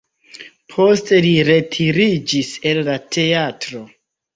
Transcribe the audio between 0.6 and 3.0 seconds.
Poste li retiriĝis el